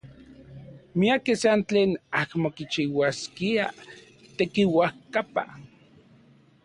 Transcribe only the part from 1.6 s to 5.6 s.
tlen amo kichiuaskiaj tekiuajkapa.